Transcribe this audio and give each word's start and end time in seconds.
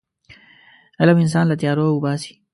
علم 0.99 1.17
انسان 1.23 1.45
له 1.47 1.55
تیارو 1.61 1.85
وباسي. 1.91 2.33